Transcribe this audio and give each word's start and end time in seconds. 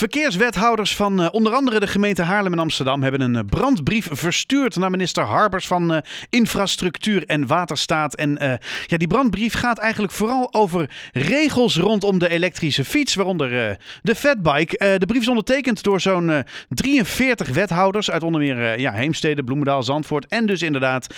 Verkeerswethouders 0.00 0.96
van 0.96 1.20
uh, 1.20 1.28
onder 1.30 1.52
andere 1.52 1.80
de 1.80 1.86
gemeente 1.86 2.22
Haarlem 2.22 2.52
en 2.52 2.58
Amsterdam 2.58 3.02
hebben 3.02 3.20
een 3.20 3.46
brandbrief 3.46 4.08
verstuurd 4.10 4.76
naar 4.76 4.90
minister 4.90 5.24
Harbers 5.24 5.66
van 5.66 5.92
uh, 5.92 5.98
Infrastructuur 6.30 7.26
en 7.26 7.46
Waterstaat. 7.46 8.14
En 8.14 8.58
ja, 8.86 8.96
die 8.96 9.08
brandbrief 9.08 9.54
gaat 9.54 9.78
eigenlijk 9.78 10.12
vooral 10.12 10.54
over 10.54 10.90
regels 11.12 11.76
rondom 11.76 12.18
de 12.18 12.28
elektrische 12.28 12.84
fiets, 12.84 13.14
waaronder 13.14 13.78
de 14.02 14.14
fatbike. 14.14 14.98
de 14.98 15.06
brief 15.06 15.20
is 15.20 15.28
ondertekend 15.28 15.82
door 15.82 16.00
zo'n 16.00 16.44
43 16.68 17.48
wethouders 17.48 18.10
uit 18.10 18.22
onder 18.22 18.40
meer 18.40 18.80
ja, 18.80 18.92
Heemstede, 18.92 19.44
Bloemendaal, 19.44 19.82
Zandvoort 19.82 20.26
en 20.26 20.46
dus 20.46 20.62
inderdaad 20.62 21.14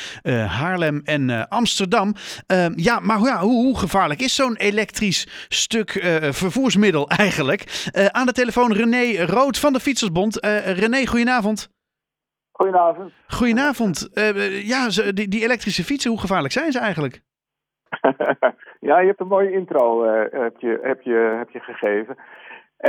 Haarlem 0.46 1.01
en 1.05 1.49
Amsterdam. 1.49 2.14
Ehm, 2.46 2.73
ja, 2.77 3.01
maar 3.01 3.21
ja, 3.21 3.41
hoe, 3.41 3.64
hoe, 3.64 3.79
gevaarlijk 3.79 4.21
is 4.21 4.35
zo'n 4.35 4.57
elektrisch 4.57 5.27
stuk 5.49 6.05
vervoersmiddel 6.30 7.09
eigenlijk? 7.09 7.91
aan 8.11 8.27
de 8.27 8.33
telefoon 8.33 8.71
René 8.73 9.25
Rood 9.25 9.59
van 9.59 9.73
de 9.73 9.80
Fietsersbond. 9.80 10.44
Uh, 10.44 10.79
René, 10.79 11.07
goedenavond. 11.07 11.71
Goedenavond. 12.53 13.12
Goedenavond. 13.26 14.11
Uh, 14.14 14.68
ja, 14.68 14.89
die, 15.12 15.29
die, 15.29 15.43
elektrische 15.43 15.85
fietsen, 15.85 16.11
hoe 16.11 16.21
gevaarlijk 16.21 16.53
zijn 16.53 16.72
ze 16.72 16.79
eigenlijk? 16.79 17.22
ja, 18.89 18.98
je 18.98 19.07
hebt 19.07 19.21
een 19.21 19.26
mooie 19.26 19.53
intro 19.53 20.04
heb 20.31 20.54
je, 20.58 20.79
heb 20.82 21.03
je, 21.03 21.35
heb 21.39 21.50
je 21.50 21.61
gegeven. 21.61 22.17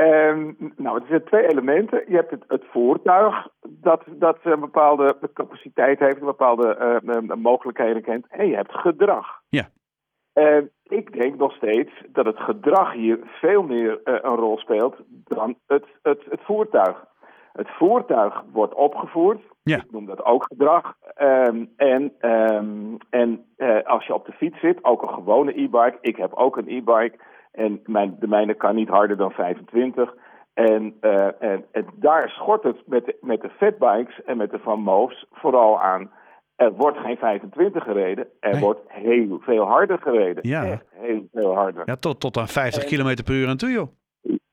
Um, 0.01 0.73
nou, 0.77 1.01
er 1.01 1.07
zijn 1.07 1.23
twee 1.23 1.47
elementen. 1.47 2.03
Je 2.07 2.15
hebt 2.15 2.31
het, 2.31 2.43
het 2.47 2.63
voertuig 2.71 3.47
dat, 3.67 4.03
dat 4.07 4.37
een 4.43 4.59
bepaalde 4.59 5.17
capaciteit 5.33 5.99
heeft, 5.99 6.19
een 6.19 6.25
bepaalde 6.25 6.99
uh, 7.03 7.35
mogelijkheden 7.35 8.01
kent. 8.01 8.25
En 8.29 8.47
je 8.47 8.55
hebt 8.55 8.71
gedrag. 8.71 9.41
Ja. 9.49 9.69
Uh, 10.33 10.63
ik 10.93 11.13
denk 11.13 11.37
nog 11.37 11.53
steeds 11.53 11.91
dat 12.07 12.25
het 12.25 12.39
gedrag 12.39 12.93
hier 12.93 13.19
veel 13.23 13.63
meer 13.63 13.91
uh, 13.91 14.13
een 14.21 14.35
rol 14.35 14.57
speelt 14.57 14.95
dan 15.09 15.55
het, 15.67 15.85
het, 16.01 16.21
het 16.29 16.41
voertuig. 16.43 17.05
Het 17.53 17.69
voertuig 17.69 18.43
wordt 18.51 18.73
opgevoerd. 18.73 19.41
Ja. 19.63 19.77
Ik 19.77 19.91
noem 19.91 20.05
dat 20.05 20.25
ook 20.25 20.43
gedrag. 20.43 20.95
Um, 21.21 21.69
en 21.75 22.13
um, 22.21 22.97
en 23.09 23.45
uh, 23.57 23.83
als 23.83 24.05
je 24.05 24.13
op 24.13 24.25
de 24.25 24.31
fiets 24.31 24.59
zit, 24.59 24.83
ook 24.83 25.01
een 25.01 25.13
gewone 25.13 25.51
e-bike. 25.61 25.97
Ik 26.01 26.15
heb 26.15 26.33
ook 26.33 26.57
een 26.57 26.67
e-bike. 26.67 27.17
En 27.51 27.81
mijn, 27.85 28.15
de 28.19 28.27
mijne 28.27 28.53
kan 28.53 28.75
niet 28.75 28.89
harder 28.89 29.17
dan 29.17 29.31
25. 29.31 30.15
En, 30.53 30.97
uh, 31.01 31.41
en, 31.41 31.65
en 31.71 31.85
daar 31.95 32.29
schort 32.29 32.63
het 32.63 32.77
met 32.85 33.05
de, 33.05 33.17
met 33.21 33.41
de 33.41 33.49
fatbikes 33.49 34.23
en 34.23 34.37
met 34.37 34.51
de 34.51 34.59
Van 34.59 34.79
Moofs 34.79 35.25
vooral 35.31 35.79
aan 35.79 36.11
er 36.55 36.73
wordt 36.73 36.97
geen 36.97 37.17
25 37.17 37.83
gereden, 37.83 38.27
er 38.39 38.59
wordt 38.59 38.81
heel 38.87 39.39
veel 39.41 39.63
harder 39.65 39.99
gereden. 39.99 40.47
Ja. 40.47 40.65
Echt 40.65 40.85
heel 40.89 41.27
veel 41.31 41.55
harder. 41.55 41.81
Ja, 41.85 41.95
tot, 41.95 42.19
tot 42.19 42.37
aan 42.37 42.47
50 42.47 42.83
km 42.83 43.23
per 43.23 43.35
uur 43.35 43.47
aan 43.47 43.57
toe, 43.57 43.71
joh. 43.71 43.87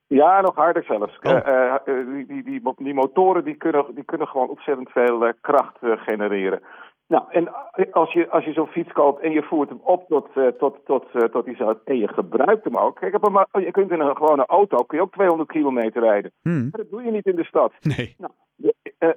Ja, 0.06 0.40
nog 0.40 0.54
harder 0.54 0.84
zelfs. 0.84 1.18
Oh. 1.18 1.32
Uh, 1.32 1.74
uh, 1.86 2.26
die, 2.28 2.42
die, 2.44 2.62
die, 2.76 2.94
motoren 2.94 3.44
die 3.44 3.54
kunnen, 3.54 3.84
die 3.94 4.04
kunnen 4.04 4.26
gewoon 4.26 4.48
ontzettend 4.48 4.90
veel 4.90 5.26
uh, 5.26 5.32
kracht 5.40 5.78
genereren. 5.80 6.60
Nou, 7.06 7.24
en 7.28 7.52
als 7.92 8.12
je, 8.12 8.30
als 8.30 8.44
je 8.44 8.52
zo'n 8.52 8.66
fiets 8.66 8.92
koopt 8.92 9.22
en 9.22 9.30
je 9.30 9.42
voert 9.42 9.68
hem 9.68 9.80
op 9.82 10.08
tot, 10.08 10.28
tot, 10.58 10.76
tot, 10.84 11.04
tot 11.32 11.44
die 11.44 11.56
zo, 11.56 11.78
en 11.84 11.96
je 11.96 12.08
gebruikt 12.08 12.64
hem 12.64 12.76
ook. 12.76 12.96
Kijk, 12.96 13.12
je 13.52 13.70
kunt 13.70 13.90
in 13.90 14.00
een 14.00 14.16
gewone 14.16 14.46
auto 14.46 14.76
kun 14.84 14.98
je 14.98 15.04
ook 15.04 15.12
200 15.12 15.50
kilometer 15.50 16.02
rijden. 16.02 16.32
Hmm. 16.42 16.68
Maar 16.70 16.80
dat 16.80 16.90
doe 16.90 17.02
je 17.02 17.10
niet 17.10 17.26
in 17.26 17.36
de 17.36 17.44
stad. 17.44 17.72
Nee. 17.80 18.14
Nou, 18.18 18.32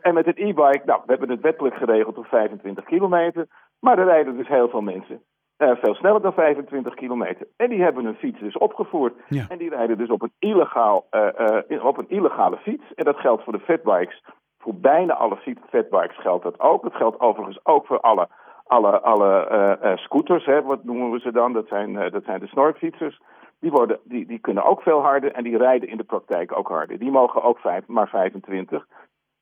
en 0.02 0.14
met 0.14 0.28
een 0.28 0.48
e-bike, 0.48 0.82
nou, 0.86 1.02
we 1.06 1.12
hebben 1.12 1.30
het 1.30 1.42
wettelijk 1.42 1.76
geregeld 1.76 2.18
op 2.18 2.26
25 2.26 2.84
kilometer. 2.84 3.48
Maar 3.80 3.98
er 4.00 4.06
rijden 4.06 4.38
dus 4.38 4.48
heel 4.48 4.70
veel 4.70 4.82
mensen. 4.82 5.22
Uh, 5.58 5.72
veel 5.82 5.96
sneller 5.96 6.22
dan 6.22 6.34
25 6.34 6.94
kilometer. 6.94 7.48
En 7.58 7.70
die 7.70 7.82
hebben 7.82 8.06
hun 8.06 8.16
fiets 8.16 8.40
dus 8.40 8.58
opgevoerd. 8.58 9.14
Ja. 9.28 9.46
En 9.50 9.58
die 9.58 9.70
rijden 9.70 9.98
dus 9.98 10.10
op 10.10 10.22
een, 10.22 10.32
illegaal, 10.40 11.08
uh, 11.12 11.86
op 11.86 11.98
een 11.98 12.10
illegale 12.10 12.58
fiets. 12.58 12.94
En 12.96 13.06
dat 13.06 13.18
geldt 13.18 13.44
voor 13.44 13.54
de 13.54 13.60
fatbikes. 13.60 14.24
Voor 14.58 14.76
bijna 14.76 15.14
alle 15.14 15.38
fatbikes 15.70 16.20
geldt 16.20 16.44
dat 16.44 16.60
ook. 16.60 16.84
Dat 16.84 16.96
geldt 16.96 17.20
overigens 17.20 17.60
ook 17.66 17.86
voor 17.86 18.00
alle, 18.00 18.28
alle, 18.64 19.02
alle 19.02 19.96
scooters. 19.96 20.46
Hè, 20.46 20.62
wat 20.62 20.84
noemen 20.84 21.12
we 21.12 21.20
ze 21.20 21.32
dan? 21.32 21.54
Dat 21.54 21.68
zijn, 21.68 21.94
dat 21.94 22.24
zijn 22.24 22.40
de 22.40 22.48
snorfietsers. 22.48 23.20
Die, 23.60 23.72
worden, 23.72 24.00
die, 24.04 24.26
die 24.26 24.40
kunnen 24.40 24.64
ook 24.64 24.82
veel 24.82 25.02
harder 25.02 25.32
en 25.32 25.44
die 25.44 25.58
rijden 25.58 25.90
in 25.90 25.98
de 25.98 26.04
praktijk 26.04 26.58
ook 26.58 26.68
harder. 26.68 27.00
Die 27.00 27.12
mogen 27.12 27.44
ook 27.44 27.60
vijf, 27.60 27.88
maar 27.88 28.08
25. 28.08 28.86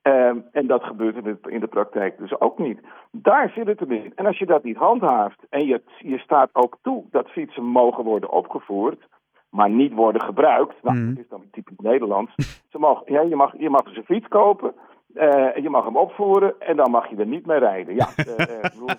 Um, 0.04 0.46
en 0.52 0.68
dat 0.68 0.84
gebeurt 0.84 1.16
in 1.16 1.24
de, 1.24 1.38
in 1.50 1.60
de 1.60 1.68
praktijk 1.68 2.18
dus 2.18 2.40
ook 2.40 2.58
niet. 2.58 2.80
Daar 3.12 3.50
zit 3.50 3.68
het 3.68 3.80
hem 3.80 3.92
in. 3.92 4.12
En 4.16 4.26
als 4.26 4.38
je 4.38 4.46
dat 4.46 4.64
niet 4.64 4.78
handhaaft 4.78 5.46
en 5.50 5.66
je, 5.66 5.82
je 5.98 6.18
staat 6.18 6.50
ook 6.54 6.78
toe 6.82 7.06
dat 7.12 7.30
fietsen 7.30 7.64
mogen 7.64 8.04
worden 8.04 8.32
opgevoerd, 8.32 9.08
maar 9.50 9.70
niet 9.70 9.94
worden 9.94 10.22
gebruikt, 10.22 10.84
nou, 10.84 10.98
Mm. 10.98 11.10
dat 11.10 11.24
is 11.24 11.30
dan 11.30 11.44
typisch 11.52 11.78
Nederlands. 11.78 12.34
Ze 12.70 12.80
mogen, 12.80 13.14
ja, 13.14 13.22
je, 13.22 13.36
mag, 13.36 13.54
je 13.58 13.70
mag 13.70 13.84
dus 13.84 13.98
een 13.98 14.04
fiets 14.04 14.28
kopen, 14.28 14.74
uh, 15.14 15.56
je 15.56 15.70
mag 15.70 15.86
hem 15.86 15.98
opvoeren 15.98 16.60
en 16.60 16.76
dan 16.76 16.92
mag 16.92 17.10
je 17.10 17.16
er 17.16 17.26
niet 17.26 17.46
mee 17.46 17.60
rijden. 17.60 17.96
Ja, 17.96 18.08
uh, 18.18 18.38
uh, 18.38 18.62
bedoel, 18.62 18.90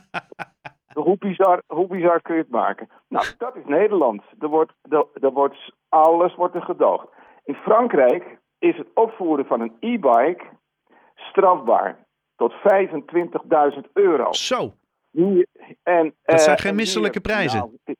hoe, 1.05 1.17
bizar, 1.19 1.63
hoe 1.67 1.87
bizar 1.87 2.21
kun 2.21 2.34
je 2.34 2.41
het 2.41 2.51
maken? 2.51 2.89
Nou, 3.09 3.25
dat 3.39 3.57
is 3.57 3.65
Nederland. 3.65 4.23
Er 4.39 4.49
wordt, 4.49 4.73
er, 4.89 5.07
er 5.21 5.33
wordt, 5.33 5.73
alles 5.89 6.34
wordt 6.34 6.55
er 6.55 6.63
gedoogd. 6.63 7.07
In 7.45 7.55
Frankrijk 7.55 8.39
is 8.59 8.77
het 8.77 8.89
opvoeren 8.95 9.47
van 9.47 9.61
een 9.61 9.77
e-bike 9.81 10.45
strafbaar. 11.32 12.06
Tot 12.37 12.53
25.000 12.53 13.93
euro. 13.93 14.32
Zo. 14.32 14.72
Hier, 15.10 15.47
en, 15.82 16.15
Dat 16.22 16.41
zijn 16.41 16.56
uh, 16.56 16.62
geen 16.62 16.75
misselijke 16.75 17.20
hier, 17.22 17.32
prijzen. 17.32 17.59
Nou, 17.59 17.97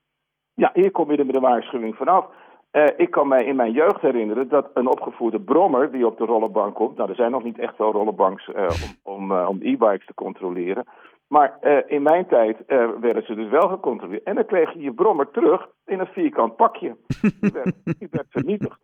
ja, 0.55 0.71
hier 0.75 0.91
kom 0.91 1.11
je 1.11 1.17
er 1.17 1.27
met 1.27 1.35
een 1.35 1.43
waarschuwing 1.43 1.97
vanaf. 1.97 2.27
Uh, 2.73 2.87
ik 2.97 3.11
kan 3.11 3.29
mij 3.29 3.45
in 3.45 3.57
mijn 3.57 3.73
jeugd 3.73 4.01
herinneren 4.01 4.49
dat 4.49 4.71
een 4.75 4.87
opgevoerde 4.87 5.41
brommer 5.41 5.93
die 5.93 6.07
op 6.07 6.19
de 6.19 6.25
rollenbank 6.25 6.75
komt. 6.75 6.97
Nou, 6.97 7.09
er 7.09 7.15
zijn 7.15 7.31
nog 7.31 7.43
niet 7.43 7.59
echt 7.59 7.79
wel 7.79 7.93
rollenbanks 7.93 8.49
uh, 8.49 8.67
om, 9.05 9.31
om, 9.31 9.33
om 9.33 9.59
e-bikes 9.63 10.07
te 10.07 10.15
controleren. 10.15 10.85
Maar 11.27 11.59
in 11.87 12.03
mijn 12.03 12.27
tijd 12.27 12.57
werden 13.01 13.25
ze 13.27 13.35
dus 13.35 13.51
wel 13.51 13.69
gecontroleerd. 13.69 14.23
En 14.23 14.35
dan 14.35 14.47
kreeg 14.47 14.73
je 14.73 14.81
je 14.81 14.93
brommer 14.93 15.31
terug 15.31 15.69
in 15.87 15.99
een 15.99 16.07
vierkant 16.07 16.57
pakje. 16.57 16.97
Die 17.41 17.53
werd, 17.53 17.75
die 17.99 18.09
werd 18.11 18.27
vernietigd. 18.31 18.79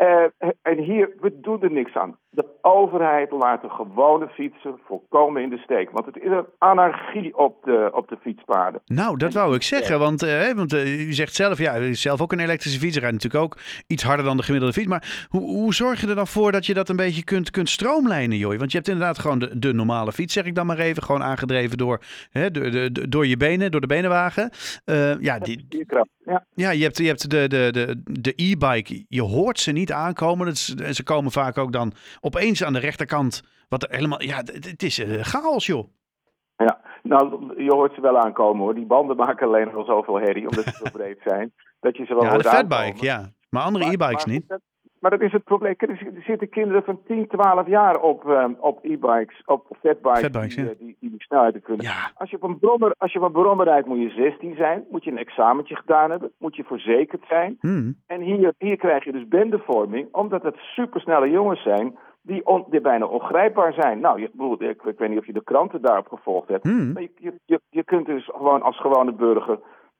Uh, 0.00 0.24
en 0.62 0.78
hier, 0.78 1.12
we 1.20 1.40
doen 1.40 1.62
er 1.62 1.70
niks 1.70 1.94
aan. 1.94 2.18
De 2.32 2.46
overheid 2.62 3.30
laat 3.30 3.62
de 3.62 3.68
gewone 3.68 4.28
fietsen 4.28 4.78
volkomen 4.84 5.42
in 5.42 5.48
de 5.50 5.58
steek. 5.58 5.90
Want 5.90 6.06
het 6.06 6.16
is 6.16 6.30
een 6.30 6.46
anarchie 6.58 7.36
op 7.36 7.64
de, 7.64 7.90
op 7.92 8.08
de 8.08 8.16
fietspaden. 8.20 8.80
Nou, 8.86 9.16
dat 9.16 9.32
wou 9.32 9.54
ik 9.54 9.62
zeggen. 9.62 9.98
Want, 9.98 10.22
uh, 10.22 10.52
want 10.52 10.72
uh, 10.72 11.08
u 11.08 11.12
zegt 11.12 11.34
zelf, 11.34 11.58
ja, 11.58 11.78
u 11.78 11.88
is 11.88 12.00
zelf 12.00 12.20
ook 12.20 12.32
een 12.32 12.40
elektrische 12.40 12.78
fiets. 12.78 12.98
rijdt 12.98 13.14
natuurlijk 13.14 13.44
ook 13.44 13.58
iets 13.86 14.02
harder 14.02 14.24
dan 14.24 14.36
de 14.36 14.42
gemiddelde 14.42 14.74
fiets. 14.74 14.88
Maar 14.88 15.26
hoe, 15.28 15.40
hoe 15.40 15.74
zorg 15.74 16.00
je 16.00 16.06
er 16.06 16.14
dan 16.14 16.26
voor 16.26 16.52
dat 16.52 16.66
je 16.66 16.74
dat 16.74 16.88
een 16.88 16.96
beetje 16.96 17.24
kunt, 17.24 17.50
kunt 17.50 17.68
stroomlijnen, 17.68 18.38
joh? 18.38 18.58
Want 18.58 18.70
je 18.70 18.76
hebt 18.76 18.88
inderdaad 18.88 19.18
gewoon 19.18 19.38
de, 19.38 19.58
de 19.58 19.72
normale 19.72 20.12
fiets, 20.12 20.32
zeg 20.32 20.44
ik 20.44 20.54
dan 20.54 20.66
maar 20.66 20.78
even. 20.78 21.02
Gewoon 21.02 21.22
aangedreven 21.22 21.78
door, 21.78 22.00
hè, 22.30 22.50
de, 22.50 22.70
de, 22.70 22.92
de, 22.92 23.08
door 23.08 23.26
je 23.26 23.36
benen, 23.36 23.70
door 23.70 23.80
de 23.80 23.86
benenwagen. 23.86 24.50
ja, 25.20 25.38
die, 25.38 25.66
ja. 26.24 26.44
ja, 26.54 26.70
je 26.70 26.82
hebt, 26.82 26.98
je 26.98 27.06
hebt 27.06 27.30
de, 27.30 27.48
de, 27.48 27.68
de, 27.72 28.02
de 28.20 28.32
e-bike. 28.36 29.04
Je 29.08 29.22
hoort 29.22 29.60
ze 29.60 29.72
niet 29.72 29.92
aankomen. 29.92 30.46
En 30.46 30.94
ze 30.94 31.02
komen 31.02 31.32
vaak 31.32 31.58
ook 31.58 31.72
dan 31.72 31.92
opeens 32.20 32.64
aan 32.64 32.72
de 32.72 32.78
rechterkant. 32.78 33.42
Wat 33.68 33.82
er 33.82 33.90
helemaal. 33.90 34.22
Ja, 34.22 34.36
het 34.36 34.82
is 34.82 34.98
uh, 34.98 35.22
chaos, 35.22 35.66
joh. 35.66 35.88
Ja, 36.56 36.80
nou, 37.02 37.54
je 37.62 37.72
hoort 37.72 37.94
ze 37.94 38.00
wel 38.00 38.18
aankomen 38.18 38.62
hoor. 38.62 38.74
Die 38.74 38.86
banden 38.86 39.16
maken 39.16 39.46
alleen 39.46 39.72
wel 39.72 39.84
zoveel 39.84 40.20
herrie, 40.20 40.48
omdat 40.48 40.64
ze 40.64 40.80
zo 40.84 40.90
breed 40.98 41.18
zijn. 41.24 41.52
Dat 41.80 41.96
je 41.96 42.04
ze 42.04 42.14
wel 42.14 42.24
ja, 42.24 42.36
de 42.36 42.44
fatbike, 42.44 43.04
ja. 43.04 43.28
Maar 43.50 43.62
andere 43.62 43.84
e-bikes 43.84 44.24
niet. 44.24 44.48
Dat, 44.48 44.60
maar 45.00 45.10
dat 45.10 45.20
is 45.20 45.32
het 45.32 45.44
probleem. 45.44 45.74
Er 45.78 46.22
zitten 46.26 46.48
kinderen 46.48 46.82
van 46.82 47.00
10, 47.06 47.28
12 47.28 47.66
jaar 47.66 48.00
op, 48.00 48.24
um, 48.24 48.56
op 48.60 48.84
e-bikes, 48.84 49.42
op 49.44 49.66
fatbikes, 49.80 50.20
fatbikes 50.20 50.54
die, 50.54 50.64
ja. 50.64 50.70
die, 50.78 50.96
die, 51.00 51.10
die 51.10 51.22
snelheden 51.22 51.62
kunnen. 51.62 51.86
Ja. 51.86 52.10
Als 52.14 52.30
je 52.30 52.36
op 52.36 52.42
een 52.42 52.58
brommer, 52.58 52.94
als 52.98 53.12
je 53.12 53.18
op 53.18 53.24
een 53.24 53.42
brommer 53.42 53.66
rijdt, 53.66 53.86
moet 53.86 53.98
je 53.98 54.10
16 54.10 54.54
zijn. 54.54 54.84
Moet 54.90 55.04
je 55.04 55.10
een 55.10 55.18
examentje 55.18 55.76
gedaan 55.76 56.10
hebben. 56.10 56.32
Moet 56.38 56.56
je 56.56 56.64
verzekerd 56.64 57.24
zijn. 57.28 57.56
Hmm. 57.60 57.96
En 58.06 58.20
hier, 58.20 58.54
hier 58.58 58.76
krijg 58.76 59.04
je 59.04 59.12
dus 59.12 59.28
bendevorming, 59.28 60.08
omdat 60.12 60.42
het 60.42 60.56
supersnelle 60.56 61.30
jongens 61.30 61.62
zijn 61.62 61.98
die, 62.22 62.46
on, 62.46 62.64
die 62.68 62.80
bijna 62.80 63.06
ongrijpbaar 63.06 63.72
zijn. 63.72 64.00
Nou, 64.00 64.20
je, 64.20 64.30
bedoel, 64.32 64.62
ik, 64.62 64.82
ik 64.82 64.98
weet 64.98 65.08
niet 65.08 65.18
of 65.18 65.26
je 65.26 65.32
de 65.32 65.44
kranten 65.44 65.82
daarop 65.82 66.08
gevolgd 66.08 66.48
hebt. 66.48 66.62
Hmm. 66.62 66.92
Maar 66.92 67.02
je, 67.02 67.34
je, 67.44 67.60
je 67.70 67.84
kunt 67.84 68.06
dus 68.06 68.24
gewoon 68.24 68.62
als 68.62 68.80
gewone 68.80 69.12
burger 69.12 69.58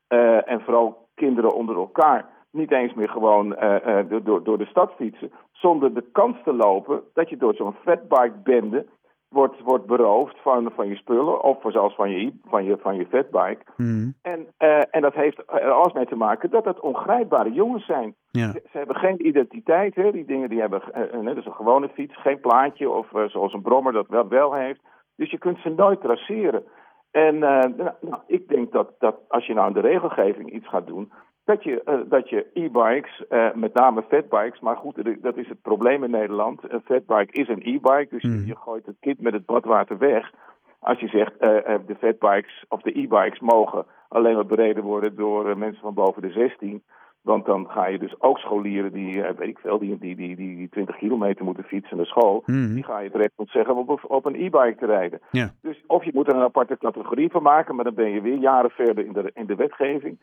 uh, 0.08 0.49
en 0.50 0.61
vooral 0.61 1.08
kinderen 1.14 1.55
onder 1.55 1.76
elkaar 1.76 2.28
niet 2.50 2.72
eens 2.72 2.94
meer 2.94 3.08
gewoon 3.08 3.56
uh, 3.62 3.76
uh, 3.87 4.22
door, 4.25 4.43
door 4.43 4.58
de 4.58 4.67
stad 4.67 4.93
fietsen. 4.96 5.32
Zonder 5.52 5.94
de 5.94 6.05
kans 6.12 6.37
te 6.44 6.52
lopen 6.52 7.02
dat 7.12 7.28
je 7.28 7.37
door 7.37 7.55
zo'n 7.55 7.76
fatbike-bende 7.84 8.87
wordt, 9.31 9.61
wordt 9.61 9.87
beroofd 9.87 10.37
van, 10.43 10.71
van 10.75 10.88
je 10.88 10.97
spullen. 10.97 11.43
Of 11.43 11.59
zelfs 11.62 11.94
van 11.94 12.11
je, 12.11 12.32
van 12.44 12.65
je, 12.65 12.77
van 12.81 12.97
je 12.97 13.06
fatbike. 13.06 13.62
Hmm. 13.77 14.15
En, 14.23 14.47
uh, 14.59 14.82
en 14.91 15.00
dat 15.00 15.15
heeft 15.15 15.38
er 15.47 15.71
alles 15.71 15.93
mee 15.93 16.06
te 16.06 16.17
maken 16.17 16.50
dat 16.50 16.65
het 16.65 16.81
ongrijpbare 16.81 17.53
jongens 17.53 17.87
zijn. 17.87 18.15
Ja. 18.31 18.50
Ze, 18.50 18.62
ze, 18.71 18.79
hebben 18.79 18.97
geen 18.97 19.27
identiteit. 19.27 19.94
Hè? 19.94 20.12
Die 20.12 20.25
dingen 20.25 20.49
die 20.49 20.61
hebben, 20.61 20.82
net 21.23 21.37
als 21.37 21.47
een 21.47 21.53
gewone 21.53 21.88
fiets, 21.88 22.21
geen 22.21 22.41
plaatje. 22.41 22.91
Of 22.91 23.09
zoals 23.27 23.53
een 23.53 23.62
brommer 23.62 23.93
dat 23.93 24.09
wel, 24.09 24.29
wel 24.29 24.55
heeft. 24.55 24.81
Dus 25.17 25.31
je 25.31 25.38
kunt 25.38 25.59
ze 25.59 25.69
nooit 25.69 26.00
traceren. 26.00 26.65
En 27.11 27.38
nou, 27.38 27.93
ik 28.27 28.49
denk 28.49 28.73
dat, 28.73 28.93
dat 28.99 29.17
als 29.29 29.47
je 29.47 29.55
nou 29.55 29.67
in 29.67 29.75
de 29.75 29.81
regelgeving 29.81 30.53
iets 30.53 30.69
gaat 30.69 30.87
doen, 30.87 31.12
dat 31.45 31.65
je, 31.65 31.83
uh, 31.87 32.11
dat 32.11 32.29
je 32.29 32.47
e-bikes, 32.55 33.25
uh, 33.31 33.55
met 33.55 33.75
name 33.75 34.03
fatbikes, 34.09 34.61
maar 34.61 34.77
goed, 34.77 35.23
dat 35.23 35.37
is 35.37 35.49
het 35.49 35.63
probleem 35.63 36.05
in 36.05 36.11
Nederland. 36.11 36.73
Een 36.73 36.83
fatbike 36.85 37.33
is 37.33 37.49
een 37.49 37.63
e-bike, 37.63 38.07
dus 38.11 38.23
mm. 38.23 38.47
je 38.47 38.57
gooit 38.57 38.87
het 38.87 38.97
kind 39.01 39.21
met 39.21 39.33
het 39.33 39.47
badwater 39.47 39.99
weg. 39.99 40.31
Als 40.79 41.01
je 41.01 41.09
zegt 41.09 41.33
uh, 41.33 41.75
de 41.87 41.97
fatbikes 41.99 42.65
of 42.69 42.81
de 42.81 42.99
e-bikes 42.99 43.41
mogen 43.41 43.87
alleen 44.09 44.35
maar 44.35 44.47
bereden 44.47 44.83
worden 44.83 45.17
door 45.17 45.59
mensen 45.59 45.83
van 45.83 45.95
boven 45.95 46.23
de 46.23 46.31
16. 46.31 46.83
Want 47.21 47.47
dan 47.47 47.67
ga 47.69 47.87
je 47.87 47.99
dus 47.99 48.21
ook 48.21 48.39
scholieren 48.39 48.93
die, 48.93 49.23
weet 49.23 49.49
ik 49.49 49.59
veel, 49.59 49.79
die, 49.79 49.99
die, 49.99 50.17
die, 50.17 50.37
die, 50.37 50.57
die 50.57 50.69
20 50.69 50.97
kilometer 50.97 51.45
moeten 51.45 51.65
fietsen 51.65 51.97
naar 51.97 52.07
school. 52.07 52.43
Mm. 52.47 52.75
Die 52.75 52.85
ga 52.85 52.99
je 52.99 53.11
terecht 53.11 53.33
zeggen 53.37 53.77
op, 53.77 54.05
op 54.09 54.25
een 54.25 54.35
e-bike 54.35 54.77
te 54.79 54.87
rijden. 54.87 55.21
Ja. 55.31 55.51
Dus 55.63 55.85
of 55.87 56.05
je 56.05 56.11
moet 56.15 56.27
er 56.27 56.35
een 56.35 56.43
aparte 56.43 56.79
categorie 56.79 57.31
van 57.31 57.43
maken, 57.43 57.75
maar 57.75 57.85
dan 57.85 57.95
ben 57.95 58.11
je 58.11 58.21
weer 58.21 58.39
jaren 58.39 58.71
verder 58.71 59.05
in 59.05 59.13
de, 59.13 59.31
in 59.35 59.47
de 59.47 59.55
wetgeving. 59.55 60.19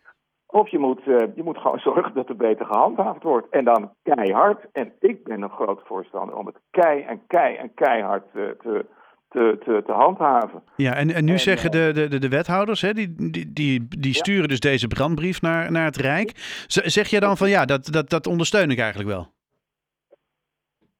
Of 0.47 0.69
je 0.69 0.79
moet, 0.79 1.01
uh, 1.05 1.15
je 1.35 1.44
moet 1.44 1.57
gewoon 1.57 1.79
zorgen 1.89 2.13
dat 2.13 2.29
er 2.29 2.35
beter 2.35 2.65
gehandhaafd 2.65 3.23
wordt. 3.23 3.49
En 3.49 3.65
dan 3.65 3.94
keihard. 4.03 4.65
En 4.71 4.94
ik 4.99 5.23
ben 5.23 5.41
een 5.41 5.49
groot 5.49 5.81
voorstander 5.85 6.35
om 6.35 6.45
het 6.45 6.59
kei 6.69 7.01
en 7.01 7.21
kei 7.27 7.55
en 7.55 7.73
keihard 7.73 8.25
uh, 8.33 8.49
te, 8.49 8.85
te, 9.29 9.57
te, 9.65 9.83
te, 9.85 9.91
handhaven. 9.91 10.63
Ja, 10.75 10.95
en, 10.95 11.13
en 11.13 11.25
nu 11.25 11.31
en, 11.31 11.39
zeggen 11.39 11.71
de, 11.71 12.07
de, 12.09 12.19
de 12.19 12.29
wethouders, 12.29 12.81
hè, 12.81 12.94
die, 12.94 13.31
die, 13.31 13.53
die, 13.53 13.88
die 13.99 14.13
sturen 14.13 14.47
dus 14.47 14.59
deze 14.59 14.88
brandbrief 14.88 15.41
naar, 15.41 15.71
naar 15.71 15.85
het 15.85 15.97
Rijk. 15.97 16.31
Zeg 16.67 17.07
je 17.07 17.19
dan 17.19 17.38
van 17.38 17.49
ja, 17.49 17.65
dat, 17.65 17.85
dat, 17.85 18.09
dat 18.09 18.27
ondersteun 18.27 18.71
ik 18.71 18.79
eigenlijk 18.79 19.09
wel? 19.09 19.35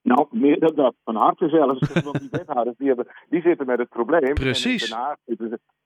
Nou, 0.08 0.28
meer 0.32 0.60
dan 0.60 0.76
dat. 0.76 0.96
Van 1.04 1.16
harte 1.16 1.50
zelfs. 1.50 1.94
Want 2.04 2.20
die 2.20 2.30
wethouders 2.32 2.78
die, 2.78 2.88
hebben, 2.88 3.08
die 3.30 3.42
zitten 3.42 3.66
met 3.66 3.80
het 3.80 3.90
probleem. 3.90 4.34
Precies. 4.34 4.84
En 4.84 4.90
Den 4.90 5.06
Haag, 5.06 5.18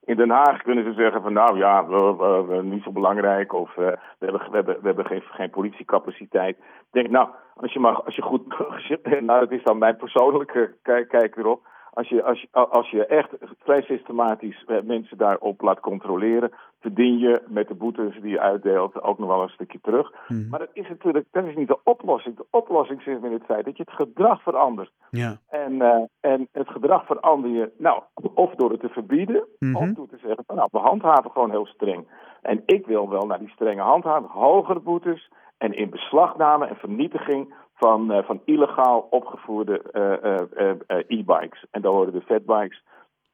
in 0.06 0.16
Den 0.16 0.30
Haag 0.30 0.62
kunnen 0.62 0.84
ze 0.84 0.94
zeggen 0.94 1.22
van 1.22 1.34
nou 1.34 1.58
ja, 1.58 1.88
we, 1.88 2.46
we, 2.48 2.64
niet 2.64 2.84
zo 2.84 2.92
belangrijk. 2.92 3.54
Of 3.54 3.70
uh, 3.70 3.88
we 4.20 4.26
hebben, 4.26 4.42
we 4.50 4.56
hebben, 4.56 4.78
we 4.82 4.88
hebben 4.88 5.06
geen, 5.06 5.22
geen 5.22 5.50
politiecapaciteit. 5.50 6.58
Ik 6.58 6.92
denk 6.92 7.10
nou, 7.10 7.30
als 7.56 7.74
je, 7.74 7.80
maar, 7.80 8.04
als 8.04 8.16
je 8.16 8.22
goed... 8.22 8.48
nou, 9.28 9.40
dat 9.40 9.52
is 9.52 9.64
dan 9.64 9.78
mijn 9.78 9.98
persoonlijke 9.98 10.76
kijk, 10.82 11.08
kijk 11.08 11.38
erop. 11.38 11.68
Als 11.94 12.10
je, 12.10 12.24
als, 12.24 12.42
je, 12.42 12.48
als 12.52 12.90
je 12.90 13.06
echt 13.06 13.30
vrij 13.58 13.82
systematisch 13.82 14.66
mensen 14.84 15.18
daarop 15.18 15.62
laat 15.62 15.80
controleren, 15.80 16.52
verdien 16.80 17.18
je 17.18 17.42
met 17.48 17.68
de 17.68 17.74
boetes 17.74 18.22
die 18.22 18.32
je 18.32 18.40
uitdeelt 18.40 19.02
ook 19.02 19.20
nog 19.20 19.28
wel 19.28 19.42
een 19.42 19.50
stukje 19.50 19.80
terug. 19.82 20.14
Mm. 20.28 20.48
Maar 20.50 20.60
dat 20.60 20.70
is 20.74 20.90
natuurlijk 20.90 21.26
dat 21.32 21.46
is 21.46 21.56
niet 21.56 21.68
de 21.68 21.84
oplossing. 21.84 22.38
De 22.38 22.46
oplossing 22.50 23.02
zit 23.02 23.24
in 23.24 23.32
het 23.32 23.46
feit 23.46 23.66
dat 23.66 23.78
je 23.78 23.84
het 23.84 23.96
gedrag 23.96 24.42
verandert. 24.42 24.92
Ja. 25.10 25.38
En, 25.50 25.74
uh, 25.74 26.04
en 26.20 26.48
het 26.52 26.70
gedrag 26.70 27.06
verander 27.06 27.50
je, 27.50 27.72
nou, 27.78 28.02
of 28.34 28.56
door 28.56 28.72
het 28.72 28.80
te 28.80 28.90
verbieden, 28.90 29.46
mm 29.60 29.76
-hmm. 29.76 29.90
of 29.90 29.96
door 29.96 30.08
te 30.08 30.18
zeggen 30.22 30.44
van 30.48 30.56
nou, 30.56 30.68
we 30.72 30.78
handhaven 30.78 31.32
gewoon 31.32 31.52
heel 31.52 31.66
streng. 31.66 32.08
En 32.42 32.64
ik 32.66 32.86
wil 32.86 33.10
wel 33.10 33.26
naar 33.26 33.40
die 33.40 33.50
strenge 33.50 33.82
handhaving, 33.82 34.32
hogere 34.32 34.80
boetes 34.80 35.30
en 35.58 35.74
in 35.74 35.90
beslagname 35.90 36.66
en 36.66 36.76
vernietiging 36.76 37.54
van, 37.84 38.12
uh, 38.12 38.24
van 38.24 38.42
illegaal 38.46 39.08
opgevoerde 39.10 39.82
uh, 39.94 41.20
e-bikes. 41.20 41.66
En 41.72 41.82
daar 41.82 41.92
horen 41.92 42.14
de 42.14 42.22
fatbikes 42.22 42.84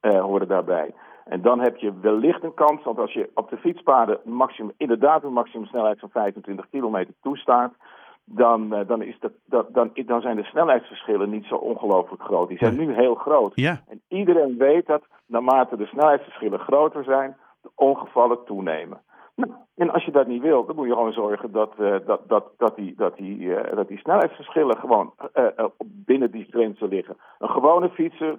horen 0.02 0.48
daarbij. 0.48 0.94
En 1.26 1.42
dan 1.42 1.60
heb 1.60 1.78
je 1.78 2.00
wellicht 2.02 2.44
een 2.44 2.54
kans, 2.54 2.84
want 2.84 2.98
als 2.98 3.14
je 3.14 3.30
op 3.34 3.50
de 3.50 3.58
fietspaden 3.58 4.20
maximum, 4.24 4.72
inderdaad 4.78 5.24
een 5.24 5.34
maximumsnelheid 5.34 6.00
van 6.00 6.10
25 6.10 6.70
kilometer 6.70 7.14
toestaat, 7.22 7.74
dan, 8.24 8.86
dan, 8.88 9.02
is 9.02 9.20
dat, 9.20 9.32
dat, 9.46 9.74
dan, 9.74 9.92
dan 10.06 10.22
zijn 10.22 10.36
de 10.36 10.44
snelheidsverschillen 10.44 11.30
niet 11.30 11.46
zo 11.46 11.56
ongelooflijk 11.56 12.22
groot. 12.22 12.48
Die 12.48 12.58
zijn 12.58 12.78
nu 12.78 12.94
heel 12.94 13.16
groot. 13.16 13.52
Ja. 13.56 13.82
En 13.88 14.02
iedereen 14.08 14.58
weet 14.58 14.86
dat 14.86 15.04
naarmate 15.26 15.78
de 15.78 15.86
snelheidsverschillen 15.86 16.60
groter 16.60 17.04
zijn, 17.04 17.38
de 17.62 17.70
ongevallen 17.76 18.44
toenemen. 18.46 19.02
Nou, 19.38 19.52
en 19.76 19.90
als 19.90 20.04
je 20.06 20.12
dat 20.12 20.28
niet 20.28 20.42
wilt, 20.42 20.68
dan 20.68 20.76
moet 20.76 20.88
je 20.88 20.94
gewoon 20.94 21.14
zorgen 21.14 21.52
dat, 21.52 21.74
uh, 21.80 21.96
dat, 22.06 22.22
dat, 22.28 22.52
dat, 22.58 22.76
die, 22.76 22.94
dat, 22.96 23.18
die, 23.18 23.38
uh, 23.40 23.76
dat 23.76 23.88
die 23.88 23.98
snelheidsverschillen 23.98 24.78
gewoon 24.78 25.14
uh, 25.36 25.66
binnen 25.84 26.32
die 26.32 26.48
grenzen 26.50 26.88
liggen. 26.88 27.18
Een 27.40 27.50
gewone 27.50 27.90
fietser 27.90 28.38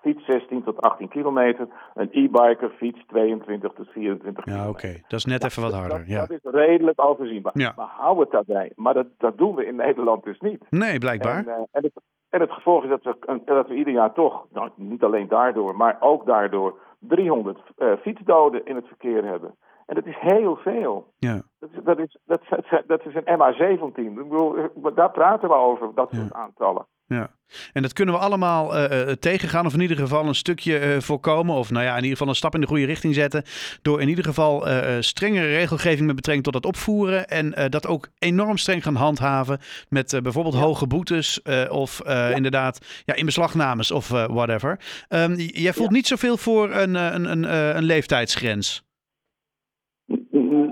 fiets 0.00 0.24
16 0.24 0.62
tot 0.62 0.80
18 0.80 1.08
kilometer. 1.08 1.68
Een 1.94 2.08
e-biker 2.12 2.70
fiets 2.70 3.06
22 3.06 3.72
tot 3.72 3.88
24 3.88 4.44
ja, 4.44 4.52
kilometer. 4.52 4.88
oké. 4.88 5.00
Dat 5.08 5.18
is 5.18 5.24
net 5.24 5.44
even 5.44 5.62
wat 5.62 5.72
harder. 5.72 5.98
Dat, 5.98 6.06
ja. 6.06 6.26
dat 6.26 6.30
is 6.30 6.38
redelijk 6.42 7.04
overzienbaar. 7.04 7.52
Ja. 7.54 7.72
Maar 7.76 7.88
hou 7.88 8.20
het 8.20 8.30
daarbij. 8.30 8.72
Maar 8.74 8.94
dat, 8.94 9.06
dat 9.18 9.38
doen 9.38 9.54
we 9.54 9.66
in 9.66 9.76
Nederland 9.76 10.24
dus 10.24 10.40
niet. 10.40 10.62
Nee, 10.70 10.98
blijkbaar. 10.98 11.46
En, 11.46 11.66
en, 11.72 11.82
het, 11.82 11.92
en 12.30 12.40
het 12.40 12.52
gevolg 12.52 12.84
is 12.84 12.88
dat 12.88 13.02
we, 13.02 13.40
dat 13.44 13.68
we 13.68 13.74
ieder 13.74 13.92
jaar 13.92 14.12
toch, 14.12 14.46
nou, 14.52 14.70
niet 14.74 15.02
alleen 15.02 15.28
daardoor, 15.28 15.76
maar 15.76 15.96
ook 16.00 16.26
daardoor 16.26 16.78
300 16.98 17.58
fietsdoden 18.00 18.64
in 18.64 18.76
het 18.76 18.86
verkeer 18.86 19.24
hebben. 19.24 19.54
En 19.86 19.94
dat 19.94 20.06
is 20.06 20.16
heel 20.18 20.56
veel. 20.56 21.12
Ja. 21.18 21.42
Dat 21.60 21.70
is, 21.72 21.78
dat 21.84 21.98
is, 21.98 22.16
dat 22.26 22.40
dat 22.86 23.00
is 23.06 23.14
een 23.14 23.38
MA17. 23.38 23.94
Ik 23.94 24.14
bedoel, 24.14 24.56
daar 24.94 25.10
praten 25.10 25.48
we 25.48 25.54
over, 25.54 25.90
dat 25.94 26.08
soort 26.12 26.28
Ja. 26.32 26.34
aantallen. 26.38 26.86
Ja, 27.08 27.30
en 27.72 27.82
dat 27.82 27.92
kunnen 27.92 28.14
we 28.14 28.20
allemaal 28.20 28.76
uh, 28.76 28.82
uh, 29.06 29.12
tegengaan, 29.12 29.66
of 29.66 29.74
in 29.74 29.80
ieder 29.80 29.96
geval 29.96 30.26
een 30.26 30.34
stukje 30.34 30.94
uh, 30.94 31.00
voorkomen, 31.00 31.54
of 31.54 31.70
nou 31.70 31.84
ja, 31.84 31.90
in 31.90 31.96
ieder 31.96 32.10
geval 32.10 32.28
een 32.28 32.34
stap 32.34 32.54
in 32.54 32.60
de 32.60 32.66
goede 32.66 32.84
richting 32.84 33.14
zetten, 33.14 33.42
door 33.82 34.00
in 34.00 34.08
ieder 34.08 34.24
geval 34.24 34.66
strengere 35.00 35.46
regelgeving 35.46 36.06
met 36.06 36.16
betrekking 36.16 36.44
tot 36.44 36.54
het 36.54 36.66
opvoeren 36.66 37.26
en 37.28 37.70
dat 37.70 37.86
ook 37.86 38.08
enorm 38.18 38.56
streng 38.56 38.82
gaan 38.82 38.94
handhaven 38.94 39.58
met 39.88 40.18
bijvoorbeeld 40.22 40.54
Ja. 40.54 40.60
hoge 40.60 40.86
boetes 40.86 41.42
of 41.68 42.00
inderdaad 42.34 43.02
ja, 43.04 43.14
inbeslagnames 43.14 43.90
of 43.90 44.08
whatever. 44.08 44.80
Um, 45.08 45.34
jij 45.34 45.72
voelt 45.72 45.88
Ja. 45.90 45.94
niet 45.94 46.06
zoveel 46.06 46.36
voor 46.36 46.70
een, 46.74 46.94
een, 46.94 47.24
een, 47.30 47.76
een 47.76 47.84
leeftijdsgrens. 47.84 48.85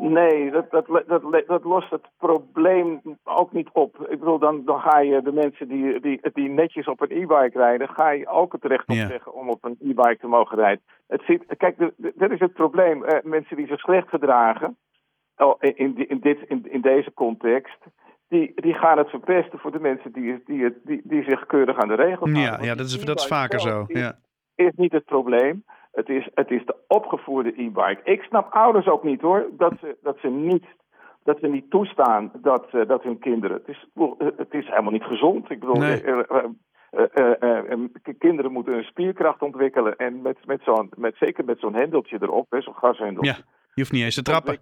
Nee, 0.01 0.51
dat, 0.51 0.71
dat, 0.71 0.87
dat, 1.07 1.43
dat 1.47 1.65
lost 1.65 1.91
het 1.91 2.07
probleem 2.19 3.01
ook 3.25 3.53
niet 3.53 3.69
op. 3.73 3.97
Ik 4.09 4.19
bedoel, 4.19 4.39
dan, 4.39 4.63
dan 4.65 4.81
ga 4.81 4.99
je 5.01 5.23
de 5.23 5.33
mensen 5.33 5.69
die, 5.69 6.01
die, 6.01 6.21
die 6.33 6.49
netjes 6.49 6.87
op 6.89 7.01
een 7.01 7.11
e-bike 7.11 7.59
rijden, 7.59 7.89
ga 7.89 8.11
je 8.11 8.29
ook 8.29 8.53
het 8.53 8.65
recht 8.65 8.89
op 8.89 8.95
Ja. 8.95 9.07
zeggen 9.09 9.35
om 9.35 9.49
op 9.49 9.65
een 9.65 9.77
e-bike 9.81 10.17
te 10.21 10.27
mogen 10.27 10.59
rijden. 10.59 10.83
Het 11.07 11.23
zit, 11.27 11.45
kijk, 11.57 11.77
dat 12.15 12.31
is 12.31 12.39
het 12.41 12.53
probleem. 12.53 13.05
Eh, 13.05 13.23
mensen 13.23 13.57
die 13.57 13.67
zich 13.67 13.81
slecht 13.81 14.09
gedragen, 14.09 14.77
oh, 15.37 15.55
in, 15.59 16.09
in, 16.09 16.19
dit, 16.21 16.39
in, 16.49 16.67
in 16.73 16.81
deze 16.81 17.13
context, 17.15 17.79
die, 18.29 18.53
die 18.55 18.75
gaan 18.75 18.99
het 18.99 19.11
verpesten 19.11 19.59
voor 19.59 19.73
de 19.73 19.81
mensen 19.81 20.13
die, 20.13 20.43
die, 20.47 20.65
het- 20.65 20.79
die, 20.85 21.01
die 21.05 21.23
zich 21.25 21.47
keurig 21.47 21.79
aan 21.79 21.89
de 21.89 21.95
regels 21.95 22.31
houden. 22.33 22.43
Ja, 22.43 22.59
ja 22.63 22.75
dat, 22.75 22.87
is, 22.87 23.05
dat 23.05 23.19
is 23.21 23.27
vaker 23.27 23.61
zo. 23.61 23.85
is- 23.87 24.01
Ja. 24.01 24.19
is 24.55 24.73
niet 24.77 24.93
het 24.93 25.05
probleem. 25.05 25.65
Het 25.95 26.09
is, 26.09 26.29
het 26.35 26.51
is 26.51 26.65
de 26.65 26.77
opgevoerde 26.89 27.53
e-bike. 27.63 28.01
Ik 28.05 28.23
snap 28.23 28.53
ouders 28.53 28.87
ook 28.87 29.05
niet 29.05 29.21
hoor, 29.21 29.47
dat 29.57 29.73
ze, 29.81 29.97
dat 30.03 30.19
ze, 30.21 30.29
niet, 30.29 30.65
dat 31.25 31.39
ze 31.41 31.47
niet 31.47 31.71
toestaan 31.71 32.33
dat, 32.43 32.67
eh, 32.71 32.89
dat 32.89 33.03
hun 33.03 33.19
kinderen. 33.19 33.57
Het 33.57 33.69
is, 33.69 33.87
eh, 33.95 34.27
het 34.37 34.55
is 34.55 34.69
helemaal 34.69 34.93
niet 34.93 35.05
gezond. 35.05 35.51
Ik 35.51 35.61
bedoel, 35.61 35.77
Nee. 35.77 36.03
eh, 36.03 36.45
kinderen 38.19 38.53
moeten 38.53 38.73
hun 38.73 38.85
spierkracht 38.85 39.43
ontwikkelen. 39.43 39.97
En 39.97 40.23
met, 40.23 40.47
met 40.47 40.61
zo'n, 40.63 40.91
met, 40.97 41.17
zeker 41.17 41.45
met 41.45 41.59
zo'n 41.59 41.75
hendeltje 41.75 42.19
erop, 42.21 42.47
zo'n 42.59 42.75
gashendel. 42.75 43.25
ja, 43.25 43.37
je 43.75 43.81
hoeft 43.81 43.93
niet 43.93 44.03
eens 44.03 44.15
te 44.15 44.23
trappen. 44.23 44.59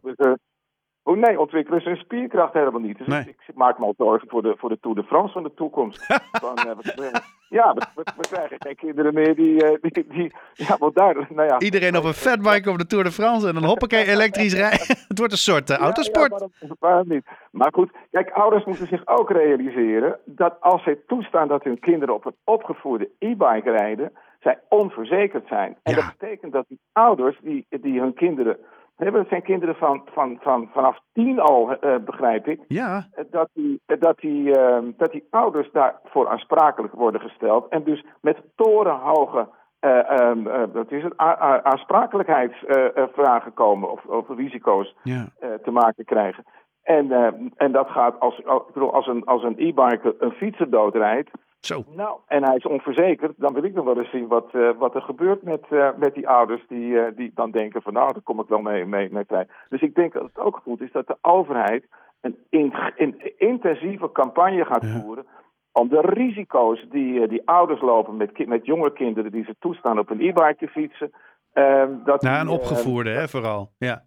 Oh 1.04 1.16
nee, 1.16 1.40
ontwikkelen 1.40 1.80
ze 1.80 1.88
hun 1.88 1.98
spierkracht 1.98 2.52
helemaal 2.52 2.80
niet. 2.80 2.98
Dus 2.98 3.06
Nee. 3.06 3.20
ik, 3.20 3.28
ik 3.46 3.54
maak 3.54 3.78
me 3.78 3.84
al 3.84 3.94
zorgen 3.96 4.28
voor 4.28 4.42
de, 4.42 4.54
voor 4.58 4.68
de 4.68 4.78
Tour 4.80 4.96
de 4.96 5.02
France 5.04 5.32
van 5.32 5.42
de 5.42 5.54
toekomst. 5.54 6.00
Eh, 6.42 6.64
we- 6.64 6.92
we- 6.96 7.20
ja, 7.48 7.72
we, 7.74 7.82
we, 7.94 8.02
we 8.16 8.28
krijgen 8.30 8.56
geen 8.60 8.76
kinderen 8.76 9.14
meer 9.14 9.34
die... 9.34 9.64
eh, 9.64 9.78
die, 9.80 10.06
die 10.08 10.32
ja, 10.54 10.76
want 10.78 10.94
daar, 10.94 11.26
nou 11.28 11.48
ja. 11.48 11.58
Iedereen 11.60 11.96
op 11.96 12.04
een 12.04 12.12
fatbike 12.12 12.70
op 12.70 12.78
de 12.78 12.86
Tour 12.86 13.04
de 13.04 13.10
France 13.10 13.48
en 13.48 13.54
dan 13.54 13.64
hoppakee 13.64 14.04
elektrisch 14.14 14.54
rijden. 14.54 14.86
Het 15.08 15.18
wordt 15.18 15.32
een 15.32 15.38
soort 15.38 15.70
eh, 15.70 15.76
autosport. 15.76 16.30
Ja, 16.30 16.38
waarom, 16.38 16.76
waarom 16.78 17.08
niet? 17.08 17.26
Maar 17.50 17.70
goed, 17.72 17.90
kijk, 18.10 18.30
ouders 18.30 18.64
moeten 18.64 18.86
zich 18.86 19.06
ook 19.06 19.30
realiseren 19.30 20.18
dat 20.24 20.56
als 20.60 20.82
zij 20.82 20.98
toestaan 21.06 21.48
dat 21.48 21.64
hun 21.64 21.78
kinderen 21.78 22.14
op 22.14 22.24
een 22.24 22.36
opgevoerde 22.44 23.10
e-bike 23.18 23.70
rijden, 23.70 24.12
zij 24.40 24.58
onverzekerd 24.68 25.46
zijn. 25.48 25.76
En 25.82 25.94
dat 25.94 26.14
betekent 26.18 26.52
dat 26.52 26.64
die 26.68 26.80
ouders 26.92 27.38
die, 27.42 27.66
die 27.68 28.00
hun 28.00 28.14
kinderen 28.14 28.56
dat 28.96 29.28
zijn 29.28 29.42
kinderen 29.42 29.74
van, 29.74 30.02
van, 30.12 30.38
van, 30.40 30.68
vanaf 30.72 30.98
tien 31.12 31.40
al, 31.40 31.76
eh, 31.76 31.96
begrijp 32.04 32.46
ik, 32.48 32.60
Ja, 32.68 33.06
eh, 33.12 33.24
dat 33.30 33.48
die, 33.52 33.80
eh, 33.86 34.00
dat, 34.00 34.18
die, 34.18 34.58
eh, 34.58 34.82
dat 34.96 35.12
die 35.12 35.26
ouders 35.30 35.70
daarvoor 35.72 36.28
aansprakelijk 36.28 36.94
worden 36.94 37.20
gesteld. 37.20 37.68
En 37.68 37.82
dus 37.84 38.04
met 38.20 38.42
torenhoge 38.56 39.48
eh, 39.82 40.10
ehm, 40.10 40.46
eh, 40.46 40.62
dat 40.72 40.90
is 40.92 41.02
het, 41.02 41.16
aansprakelijkheidsvragen 41.62 43.54
komen 43.54 43.90
of, 43.90 44.04
of 44.04 44.28
risico's 44.28 44.96
ja. 45.02 45.28
eh, 45.40 45.48
te 45.64 45.70
maken 45.70 46.04
krijgen. 46.04 46.44
En, 46.82 47.12
eh, 47.12 47.32
en 47.56 47.72
dat 47.72 47.88
gaat 47.88 48.20
als, 48.20 48.46
als, 48.46 48.62
ik 48.68 48.72
bedoel, 48.72 48.92
als 48.92 49.06
een, 49.06 49.24
als 49.24 49.42
een 49.42 49.58
e-biker 49.58 50.14
een 50.18 50.32
fietser 50.32 50.70
doodrijdt. 50.70 51.30
Zo. 51.66 51.84
Nou, 51.96 52.18
en 52.26 52.44
hij 52.44 52.56
is 52.56 52.66
onverzekerd, 52.66 53.32
dan 53.36 53.52
wil 53.54 53.64
ik 53.64 53.74
nog 53.74 53.84
wel 53.84 53.98
eens 53.98 54.10
zien 54.10 54.26
wat, 54.28 54.48
eh, 54.52 54.70
wat 54.78 54.94
er 54.94 55.02
gebeurt 55.02 55.42
met, 55.42 55.64
eh, 55.70 55.88
met 55.96 56.14
die 56.14 56.28
ouders 56.28 56.64
die, 56.68 56.98
eh, 57.00 57.16
die 57.16 57.30
dan 57.34 57.50
denken 57.50 57.82
van 57.82 57.92
nou, 57.92 58.12
daar 58.12 58.22
kom 58.22 58.40
ik 58.40 58.48
wel 58.48 58.60
mee, 58.60 58.84
mee, 58.84 59.08
mee 59.12 59.24
vrij. 59.24 59.46
Dus 59.68 59.80
ik 59.80 59.94
denk 59.94 60.12
dat 60.12 60.22
het 60.22 60.38
ook 60.38 60.60
goed 60.62 60.80
is 60.80 60.92
dat 60.92 61.06
de 61.06 61.16
overheid 61.20 61.84
een 62.20 62.36
in, 62.50 62.72
in- 62.96 63.32
intensieve 63.38 64.12
campagne 64.12 64.64
gaat 64.64 64.82
Ja. 64.84 65.00
voeren 65.00 65.26
om 65.72 65.88
de 65.88 66.00
risico's 66.00 66.86
die, 66.90 67.28
die 67.28 67.42
ouders 67.44 67.80
lopen 67.80 68.16
met, 68.16 68.46
met 68.46 68.66
jonge 68.66 68.92
kinderen 68.92 69.32
die 69.32 69.44
ze 69.44 69.56
toestaan 69.58 69.98
op 69.98 70.10
een 70.10 70.20
e-bike 70.20 70.56
te 70.58 70.68
fietsen. 70.68 71.10
eh, 71.52 71.84
dat 72.04 72.22
Nou, 72.22 72.40
een 72.40 72.48
opgevoerde, 72.48 73.10
hè, 73.10 73.28
vooral. 73.28 73.72
Ja. 73.78 74.02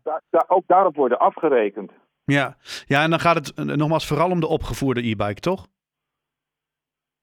ook 0.48 0.64
daarop 0.68 0.96
worden 0.96 1.20
afgerekend. 1.20 1.92
Ja. 2.24 2.56
ja, 2.86 3.04
en 3.04 3.10
dan 3.10 3.20
gaat 3.20 3.36
het 3.36 3.76
nogmaals 3.76 4.08
vooral 4.08 4.30
om 4.30 4.40
de 4.40 4.48
opgevoerde 4.48 5.08
e-bike, 5.10 5.40
toch? 5.40 5.66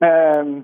Ehm, 0.02 0.60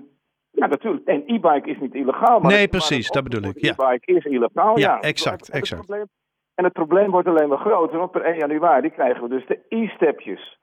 ja, 0.51 0.65
natuurlijk. 0.67 1.05
En 1.07 1.23
e-bike 1.25 1.69
is 1.69 1.79
niet 1.79 1.93
illegaal. 1.95 2.39
Maar 2.39 2.51
Nee, 2.51 2.61
het- 2.61 2.69
precies, 2.69 3.11
maar 3.11 3.21
dat 3.21 3.31
bedoel 3.31 3.49
ik, 3.49 3.59
ja. 3.61 3.71
E-bike 3.71 4.13
is 4.13 4.25
illegaal, 4.25 4.79
Ja, 4.79 4.93
ja. 4.93 4.99
exact, 5.01 5.39
En 5.41 5.45
het 5.45 5.55
exact. 5.55 5.85
probleem- 5.85 6.07
en 6.55 6.63
het 6.63 6.73
probleem 6.73 7.11
wordt 7.11 7.27
alleen 7.27 7.49
maar 7.49 7.57
groter, 7.57 7.97
want 7.97 8.11
per 8.11 8.25
1 8.25 8.37
januari 8.37 8.89
krijgen 8.91 9.23
we 9.23 9.29
dus 9.29 9.45
de 9.47 9.59
e-stepjes. 9.69 10.58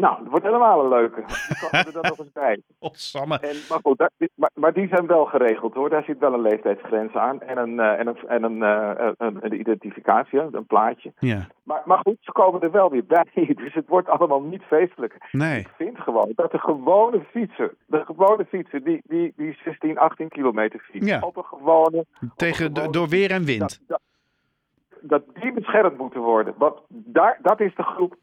Nou, 0.00 0.16
dat 0.18 0.28
wordt 0.30 0.44
helemaal 0.44 0.80
een 0.82 0.88
leuke. 0.88 1.20
Komen 1.60 1.86
er 1.86 1.92
dan 1.92 2.02
nog 2.02 2.18
eens 2.18 2.32
bij. 2.32 2.60
Godsamme. 2.80 3.38
En, 3.38 3.56
maar 3.68 3.78
goed, 3.82 4.08
maar, 4.34 4.50
maar 4.54 4.72
die 4.72 4.88
zijn 4.88 5.06
wel 5.06 5.24
geregeld 5.24 5.74
hoor. 5.74 5.90
Daar 5.90 6.02
zit 6.04 6.18
wel 6.18 6.32
een 6.34 6.40
leeftijdsgrens 6.40 7.14
aan 7.14 7.40
en 7.40 7.58
een, 7.58 7.80
eh, 7.80 7.98
en 7.98 8.06
een, 8.06 8.16
en 8.28 8.42
een, 8.42 8.62
eh, 8.62 9.10
een, 9.18 9.38
een 9.40 9.60
identificatie, 9.60 10.40
een 10.40 10.66
plaatje. 10.66 11.12
Ja, 11.18 11.46
Maar, 11.62 11.82
maar 11.84 11.98
goed, 11.98 12.16
ze 12.20 12.32
komen 12.32 12.60
er 12.60 12.70
wel 12.70 12.90
weer 12.90 13.04
bij. 13.04 13.24
Dus 13.64 13.74
het 13.74 13.88
wordt 13.88 14.08
allemaal 14.08 14.40
niet 14.42 14.62
feestelijk. 14.62 15.16
nee. 15.32 15.58
Ik 15.60 15.70
vind 15.76 15.98
gewoon 15.98 16.32
dat 16.34 16.50
de 16.50 16.58
gewone 16.58 17.20
fietser, 17.30 17.74
de 17.86 18.04
gewone 18.04 18.44
fietser 18.44 18.84
die, 18.84 19.00
die, 19.04 19.32
die 19.36 19.58
16, 19.64 19.98
18 19.98 20.28
kilometer 20.28 20.80
fietst, 20.80 21.08
Ja. 21.08 21.20
op 21.20 21.36
een 21.36 21.44
gewone, 21.44 22.04
Tegen, 22.36 22.66
gewone 22.74 22.92
door 22.92 23.08
weer 23.08 23.30
en 23.30 23.44
wind. 23.44 23.60
dat, 23.60 23.80
dat, 23.86 24.00
dat 25.00 25.22
die 25.42 25.52
beschermd 25.52 25.98
moeten 25.98 26.20
worden. 26.20 26.54
Want 26.58 26.78
daar, 26.88 27.38
dat 27.42 27.60
is 27.60 27.74
de 27.74 27.82
groep 27.82 28.14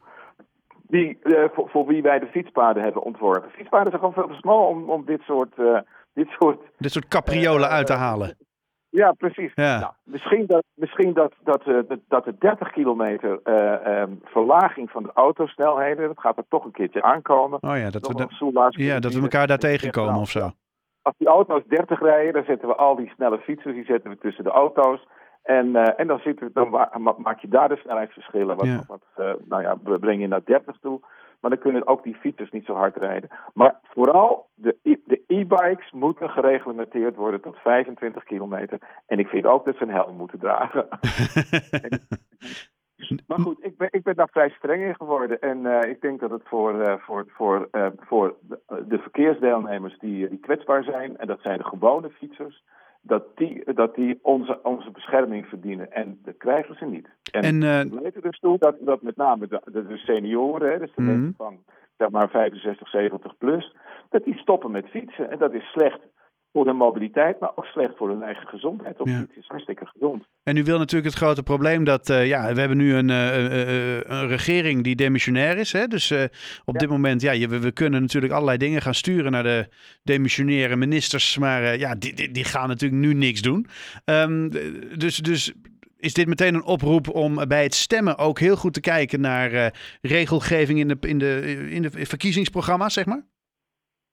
die, 0.88 1.18
eh, 1.24 1.44
voor, 1.54 1.70
voor 1.70 1.86
wie 1.86 2.02
wij 2.02 2.20
de 2.20 2.28
fietspaden 2.28 2.84
hebben 2.84 3.02
ontworpen. 3.04 3.50
Fietspaden 3.52 3.88
zijn 3.88 4.00
gewoon 4.00 4.14
veel 4.14 4.28
te 4.28 4.34
smal 4.34 4.68
om, 4.68 4.90
om 4.90 5.06
dit 5.06 5.22
soort, 5.22 5.54
eh, 5.60 5.80
dit 6.14 6.28
soort 6.40 6.60
Dit 6.78 6.92
soort 6.92 7.08
capriolen 7.08 7.70
Eh, 7.70 7.76
uit 7.76 7.88
te 7.88 7.94
halen. 7.94 8.38
ja, 8.90 9.12
precies. 9.12 9.52
Ja. 9.56 9.80
Nou, 9.80 9.92
misschien 10.04 10.46
dat, 10.46 10.64
misschien 10.74 11.14
dat, 11.14 11.34
dat, 11.44 11.62
eh, 11.68 11.78
dat, 12.08 12.26
de 12.26 12.36
30 12.40 12.72
kilometer 12.72 13.40
eh, 13.44 13.86
ehm, 14.02 14.12
verlaging 14.24 14.90
van 14.90 15.04
de 15.04 15.12
autosnelheden, 15.14 16.08
dat 16.08 16.20
gaat 16.20 16.38
er 16.38 16.46
toch 16.50 16.66
een 16.66 16.72
keertje 16.72 17.02
aankomen. 17.02 17.62
Oh 17.62 17.78
ja, 17.78 17.90
dat 17.90 18.08
we, 18.08 18.28
ja, 18.84 19.00
dat 19.00 19.14
we 19.14 19.22
elkaar 19.22 19.48
daar 19.48 19.58
tegenkomen 19.58 20.16
of 20.22 20.30
zo. 20.30 20.50
Als 21.02 21.16
die 21.18 21.28
auto's 21.28 21.64
30 21.68 22.00
rijden, 22.00 22.34
dan 22.34 22.44
zetten 22.44 22.68
we 22.68 22.76
al 22.76 22.96
die 22.96 23.12
snelle 23.16 23.38
fietsers, 23.40 23.76
die 23.76 23.86
zetten 23.86 24.10
we 24.12 24.18
tussen 24.18 24.44
de 24.44 24.50
auto's. 24.50 25.08
En, 25.46 25.76
eh, 25.76 26.00
en 26.00 26.08
dan, 26.08 26.20
zitten, 26.20 26.50
dan 26.54 26.70
ma- 26.70 26.92
ma- 26.98 27.16
maak 27.18 27.40
je 27.40 27.48
daar 27.48 27.70
de 27.70 27.76
snelheidsverschillen. 27.76 28.56
Wat, 28.56 28.66
Ja. 28.66 28.82
wat 28.88 29.04
eh, 29.16 29.34
nou 29.48 29.62
ja, 29.62 29.78
we 29.84 30.00
brengen 30.00 30.20
je 30.22 30.28
naar 30.28 30.44
30 30.46 30.78
toe. 30.82 31.00
Maar 31.40 31.52
dan 31.52 31.60
kunnen 31.60 31.88
ook 31.88 32.04
die 32.04 32.16
fietsers 32.16 32.52
niet 32.52 32.66
zo 32.66 32.74
hard 32.74 32.96
rijden. 32.96 33.30
Maar 33.54 33.80
vooral 33.84 34.48
de 34.54 34.78
e- 34.84 35.02
de 35.06 35.24
e-bikes 35.28 35.92
moeten 35.92 36.30
gereglementeerd 36.30 37.16
worden 37.16 37.42
tot 37.42 37.58
25 37.58 38.24
kilometer. 38.24 38.80
En 39.08 39.20
ik 39.20 39.28
vind 39.28 39.46
ook 39.46 39.66
dat 39.66 39.76
ze 39.76 39.84
een 39.84 39.90
helm 39.90 40.16
moeten 40.16 40.40
dragen. 40.40 40.88
Maar 43.28 43.40
goed, 43.40 43.66
ik 43.66 43.78
ben, 43.78 43.88
ik 43.92 44.04
ben 44.04 44.16
daar 44.16 44.30
vrij 44.32 44.50
streng 44.50 44.84
in 44.84 44.96
geworden. 44.96 45.40
En 45.42 45.66
eh, 45.66 45.90
ik 45.90 46.02
denk 46.02 46.20
dat 46.20 46.30
het 46.32 46.42
voor, 46.46 47.00
voor, 47.06 47.26
voor, 47.28 47.70
voor 48.00 48.36
de, 48.42 48.60
de 48.88 48.98
verkeersdeelnemers 48.98 50.00
die, 50.00 50.30
die 50.30 50.40
kwetsbaar 50.40 50.84
zijn, 50.84 51.18
en 51.18 51.28
dat 51.28 51.42
zijn 51.42 51.58
de 51.58 51.64
gewone 51.64 52.10
fietsers, 52.10 52.64
dat 53.08 53.24
die, 53.36 53.74
dat 53.74 53.96
die 53.96 54.20
onze, 54.22 54.60
onze 54.64 54.92
bescherming 54.92 55.46
verdienen. 55.46 55.92
En 55.92 56.20
dat 56.24 56.38
krijgen 56.38 56.76
ze 56.76 56.86
niet. 56.86 57.10
En, 57.32 57.42
En 57.42 57.64
eh, 57.64 58.02
leidt 58.02 58.16
er 58.16 58.22
dus 58.22 58.40
toe 58.40 58.58
dat, 58.58 58.76
dat 58.80 59.02
met 59.02 59.16
name 59.16 59.48
de, 59.48 59.62
de, 59.72 59.88
de 59.88 59.98
senioren, 59.98 60.72
hè, 60.72 60.80
dus 60.80 60.92
de 60.96 61.02
Mhm. 61.02 61.12
mensen 61.12 61.34
van 61.38 61.58
zeg 61.98 62.10
maar 62.10 62.30
65, 62.30 62.90
70 62.90 63.38
plus, 63.38 63.76
dat 64.10 64.24
die 64.24 64.38
stoppen 64.38 64.72
met 64.72 64.86
fietsen. 64.90 65.32
En 65.32 65.38
dat 65.38 65.54
is 65.54 65.64
slecht 65.72 66.00
voor 66.56 66.66
hun 66.66 66.76
mobiliteit, 66.76 67.40
maar 67.40 67.52
ook 67.56 67.66
slecht 67.66 67.92
voor 67.98 68.10
hun 68.10 68.22
eigen 68.24 68.48
gezondheid. 68.48 69.00
Op 69.00 69.08
Ja. 69.08 69.18
fietsen 69.20 69.38
is 69.42 69.48
hartstikke 69.48 69.86
gezond. 69.86 70.24
En 70.44 70.58
u 70.58 70.64
wil 70.64 70.78
natuurlijk 70.78 71.14
het 71.14 71.24
grote 71.24 71.44
probleem 71.44 71.84
dat, 71.84 72.10
eh, 72.10 72.28
ja, 72.28 72.54
we 72.54 72.60
hebben 72.60 72.78
nu 72.78 72.94
een, 72.96 73.10
eh, 73.10 73.46
eh, 73.62 74.02
een 74.06 74.28
regering 74.28 74.84
die 74.84 74.96
demissionair 74.96 75.58
is. 75.58 75.72
Hè? 75.72 75.88
Dus 75.88 76.12
op 76.66 76.74
Ja. 76.74 76.80
dit 76.80 76.90
moment, 76.90 77.22
ja, 77.22 77.32
je- 77.32 77.48
we, 77.60 77.72
kunnen 77.72 78.02
natuurlijk 78.02 78.34
allerlei 78.34 78.58
dingen 78.58 78.82
gaan 78.82 78.94
sturen 78.94 79.32
naar 79.32 79.44
de 79.44 79.68
demissionaire 80.04 80.76
ministers. 80.76 81.38
Maar 81.38 81.78
ja, 81.78 81.96
die, 81.96 82.14
die, 82.14 82.32
die 82.32 82.44
gaan 82.44 82.68
natuurlijk 82.68 83.02
nu 83.02 83.14
niks 83.14 83.42
doen. 83.42 83.68
Ehm, 84.06 84.50
dus, 84.98 85.18
dus 85.18 85.54
is 85.98 86.14
dit 86.14 86.28
meteen 86.28 86.54
een 86.56 86.64
oproep 86.66 87.10
om 87.10 87.48
bij 87.48 87.64
het 87.64 87.74
stemmen 87.74 88.18
ook 88.18 88.40
heel 88.40 88.56
goed 88.56 88.74
te 88.74 88.80
kijken 88.80 89.22
naar 89.22 89.74
regelgeving 90.02 90.80
in 90.80 90.88
de, 90.88 90.98
in, 91.00 91.18
de, 91.18 91.66
in 91.70 91.82
de 91.82 91.90
verkiezingsprogramma's, 91.92 92.94
zeg 92.94 93.06
maar? 93.06 93.26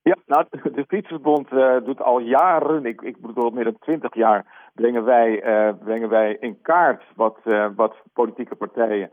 Ja, 0.03 0.17
nou, 0.27 0.45
de 0.75 0.85
Fietsersbond 0.89 1.49
eh, 1.53 1.77
doet 1.85 2.03
al 2.03 2.19
jaren, 2.19 2.87
ik, 2.87 3.01
ik 3.03 3.21
bedoel 3.21 3.51
meer 3.51 3.65
dan 3.65 3.79
twintig 3.79 4.15
jaar, 4.15 4.71
brengen 4.75 5.05
wij, 5.05 5.43
eh, 5.43 5.75
brengen 5.85 6.09
wij 6.09 6.37
in 6.41 6.61
kaart 6.63 7.03
wat, 7.17 7.39
eh, 7.45 7.67
wat 7.77 7.95
politieke 8.13 8.55
partijen 8.55 9.11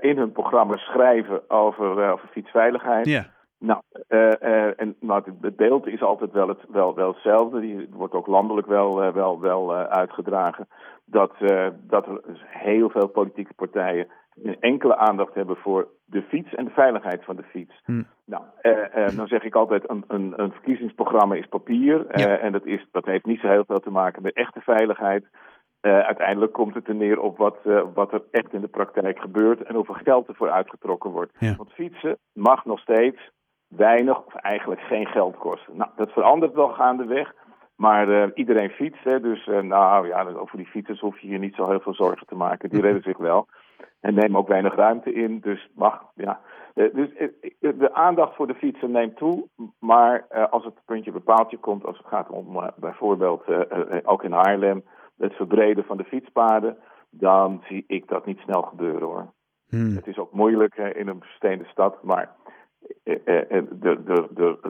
in 0.00 0.16
hun 0.16 0.32
programma 0.32 0.76
schrijven 0.76 1.50
over, 1.50 2.10
over 2.12 2.28
fietsveiligheid. 2.28 3.06
Ja, 3.06 3.26
Nou, 3.58 3.80
en, 4.76 4.96
nou, 5.00 5.22
het- 5.40 5.56
beeld 5.56 5.86
is 5.86 6.02
altijd 6.02 6.32
wel, 6.32 6.48
het, 6.48 6.58
wel, 6.68 6.94
wel 6.94 7.08
hetzelfde. 7.12 7.60
Die 7.60 7.88
wordt 7.92 8.14
ook 8.14 8.26
landelijk 8.26 8.66
wel, 8.66 9.12
wel, 9.12 9.40
wel 9.40 9.74
uitgedragen. 9.74 10.68
Dat, 11.04 11.32
dat 11.80 12.06
er 12.06 12.20
dus 12.26 12.42
heel 12.46 12.90
veel 12.90 13.06
politieke 13.08 13.54
partijen 13.54 14.06
enkele 14.60 14.96
aandacht 14.96 15.34
hebben 15.34 15.56
voor 15.56 15.88
de 16.04 16.22
fiets 16.22 16.54
en 16.54 16.64
de 16.64 16.70
veiligheid 16.70 17.24
van 17.24 17.36
de 17.36 17.42
fiets. 17.42 17.82
Hm. 17.84 18.02
Nou, 18.24 18.42
eh, 18.60 19.04
eh, 19.06 19.16
dan 19.16 19.26
zeg 19.26 19.42
ik 19.42 19.54
altijd, 19.54 19.90
een, 19.90 20.04
een, 20.08 20.32
een 20.36 20.52
verkiezingsprogramma 20.52 21.34
is 21.34 21.46
papier. 21.46 22.06
eh, 22.06 22.24
Ja. 22.24 22.38
En 22.38 22.52
dat, 22.52 22.66
is, 22.66 22.86
dat 22.92 23.04
heeft 23.04 23.24
niet 23.26 23.40
zo 23.40 23.48
heel 23.48 23.64
veel 23.66 23.80
te 23.80 23.90
maken 23.90 24.22
met 24.22 24.34
echte 24.34 24.60
veiligheid. 24.60 25.26
Eh, 25.80 25.98
uiteindelijk 25.98 26.52
komt 26.52 26.74
het 26.74 26.88
er 26.88 26.94
neer 26.94 27.20
op 27.20 27.36
wat, 27.36 27.56
eh, 27.64 27.82
wat 27.94 28.12
er 28.12 28.22
echt 28.30 28.52
in 28.52 28.60
de 28.60 28.68
praktijk 28.68 29.18
gebeurt 29.18 29.62
en 29.62 29.74
hoeveel 29.74 29.94
geld 29.94 30.28
ervoor 30.28 30.50
uitgetrokken 30.50 31.10
wordt. 31.10 31.32
Ja. 31.38 31.54
Want 31.56 31.72
fietsen 31.72 32.18
mag 32.32 32.64
nog 32.64 32.80
steeds 32.80 33.30
weinig 33.68 34.24
of 34.24 34.34
eigenlijk 34.34 34.80
geen 34.80 35.06
geld 35.06 35.36
kosten. 35.36 35.76
Nou, 35.76 35.90
dat 35.96 36.10
verandert 36.12 36.54
wel 36.54 36.68
gaandeweg. 36.68 37.34
Maar 37.76 38.08
eh, 38.08 38.30
iedereen 38.34 38.70
fietst, 38.70 39.04
hè, 39.04 39.20
dus 39.20 39.46
nou 39.46 40.06
ja, 40.06 40.24
over 40.24 40.56
die 40.56 40.66
fietsers 40.66 41.00
hoef 41.00 41.18
je 41.18 41.28
je 41.28 41.38
niet 41.38 41.54
zo 41.54 41.68
heel 41.68 41.80
veel 41.80 41.94
zorgen 41.94 42.26
te 42.26 42.34
maken. 42.34 42.68
Die 42.68 42.80
redden 42.80 43.02
zich 43.02 43.16
wel. 43.18 43.46
En 44.00 44.14
nemen 44.14 44.38
ook 44.40 44.48
weinig 44.48 44.74
ruimte 44.74 45.12
in, 45.12 45.40
dus 45.40 45.70
mag, 45.74 46.10
ja. 46.14 46.40
Eh, 46.74 46.94
dus 46.94 47.14
eh, 47.14 47.28
de 47.78 47.94
aandacht 47.94 48.34
voor 48.34 48.46
de 48.46 48.54
fietsen 48.54 48.90
neemt 48.90 49.16
toe, 49.16 49.48
maar 49.78 50.26
eh, 50.28 50.48
als 50.50 50.64
het 50.64 50.74
puntje 50.84 51.12
bepaaltje 51.12 51.56
komt, 51.56 51.84
als 51.84 51.98
het 51.98 52.06
gaat 52.06 52.28
om 52.28 52.56
eh, 52.56 52.68
bijvoorbeeld 52.76 53.42
eh, 53.44 53.60
eh, 53.70 54.00
ook 54.04 54.24
in 54.24 54.32
Haarlem, 54.32 54.84
het 55.18 55.34
verbreden 55.34 55.84
van 55.84 55.96
de 55.96 56.04
fietspaden, 56.04 56.76
dan 57.10 57.62
zie 57.68 57.84
ik 57.86 58.08
dat 58.08 58.26
niet 58.26 58.38
snel 58.38 58.62
gebeuren 58.62 59.08
hoor. 59.08 59.32
Hm. 59.68 59.94
Het 59.94 60.06
is 60.06 60.18
ook 60.18 60.32
moeilijk 60.32 60.76
in 60.76 61.08
een 61.08 61.20
versteende 61.20 61.64
stad, 61.64 62.02
maar 62.02 62.36
eh, 63.04 63.16
eh, 63.24 63.50
eh, 63.50 63.64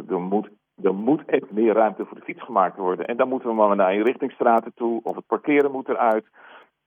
er, 0.08 0.20
moet, 0.20 0.48
er 0.82 0.94
moet 0.94 1.24
echt 1.26 1.50
meer 1.50 1.74
ruimte 1.74 2.04
voor 2.04 2.16
de 2.16 2.24
fiets 2.24 2.42
gemaakt 2.42 2.76
worden. 2.76 3.06
En 3.06 3.16
dan 3.16 3.28
moeten 3.28 3.48
we 3.48 3.54
maar 3.54 3.76
naar 3.76 3.94
inrichtingsstraten 3.94 4.72
toe, 4.74 5.00
of 5.02 5.16
het 5.16 5.26
parkeren 5.26 5.70
moet 5.70 5.88
eruit. 5.88 6.26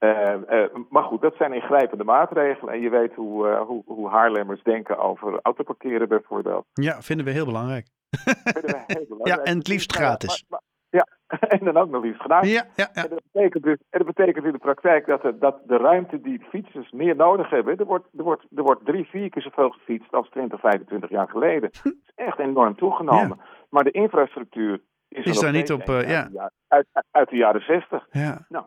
Eh, 0.01 0.63
eh, 0.63 0.70
maar 0.89 1.03
goed, 1.03 1.22
dat 1.22 1.36
zijn 1.36 1.53
ingrijpende 1.53 2.03
maatregelen. 2.03 2.74
En 2.74 2.79
je 2.81 2.89
weet 2.89 3.13
hoe, 3.13 3.48
eh, 3.48 3.62
hoe, 3.62 3.84
hoe 3.86 4.10
Haarlemmers 4.10 4.63
denken 4.63 4.98
over 4.98 5.39
autoparkeren 5.41 6.08
bijvoorbeeld. 6.08 6.65
ja, 6.74 7.01
vinden 7.01 7.25
we 7.25 7.31
heel 7.31 7.46
belangrijk. 7.46 7.88
Vinden 8.10 8.72
we 8.72 8.84
heel 8.88 9.05
belangrijk. 9.10 9.38
Ja, 9.46 9.51
en 9.51 9.58
het 9.58 9.67
liefst 9.67 9.96
gratis. 9.96 10.46
maar- 10.50 10.60
maar- 10.60 10.70
ja, 10.89 11.08
en 11.58 11.65
dan 11.65 11.77
ook 11.77 11.89
nog 11.89 12.03
liefst 12.03 12.22
gedaan. 12.22 12.48
Ja, 12.48 12.63
ja, 12.75 12.89
ja. 12.93 13.03
En 13.03 13.10
dat 13.10 13.22
betekent 13.31 13.63
dus, 13.63 13.77
en 13.89 14.03
dat 14.03 14.15
betekent 14.15 14.46
in 14.46 14.51
de 14.51 14.58
praktijk 14.58 15.05
dat, 15.05 15.22
de, 15.22 15.38
dat 15.38 15.58
de 15.67 15.77
ruimte 15.77 16.22
die 16.22 16.39
fietsers 16.50 16.91
meer 16.91 17.15
nodig 17.15 17.50
hebben, 17.50 17.77
er 17.77 17.86
wordt, 17.86 18.08
er, 18.17 18.24
wordt, 18.24 18.46
er 18.55 18.63
wordt 18.63 18.86
drie, 18.86 19.05
vier 19.05 19.29
keer 19.29 19.41
zoveel 19.41 19.70
gefietst 19.70 20.12
als 20.13 20.29
20, 20.29 20.60
25 20.60 21.10
jaar 21.10 21.27
geleden. 21.29 21.70
Dat 21.84 21.93
is 21.93 22.12
echt 22.15 22.39
enorm 22.39 22.75
toegenomen. 22.75 23.39
Maar 23.70 23.84
de 23.84 23.91
infrastructuur 23.91 24.74
is, 25.08 25.24
er 25.25 25.31
Is 25.31 25.39
daar 25.39 25.51
niet 25.51 25.72
op, 25.72 25.84
ja- 25.86 26.51
Uit, 26.67 26.88
uit 27.12 27.29
de 27.29 27.36
jaren 27.36 27.62
60. 27.62 28.08
ja. 28.12 28.46
Nou, 28.50 28.65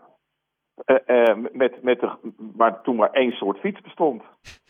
met, 1.52 1.82
met 1.82 2.00
de, 2.00 2.10
waar 2.56 2.82
toen 2.82 2.96
maar 2.96 3.10
één 3.10 3.32
soort 3.32 3.58
fiets 3.58 3.80
bestond. 3.80 4.22